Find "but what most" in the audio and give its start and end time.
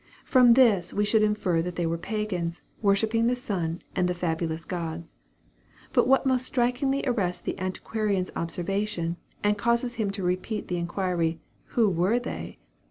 5.93-6.43